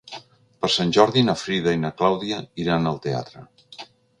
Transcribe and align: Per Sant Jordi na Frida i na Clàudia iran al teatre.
Per 0.63 0.69
Sant 0.75 0.93
Jordi 0.97 1.23
na 1.27 1.35
Frida 1.41 1.75
i 1.77 1.81
na 1.83 1.93
Clàudia 1.99 2.41
iran 2.65 2.93
al 2.93 2.99
teatre. 3.05 3.49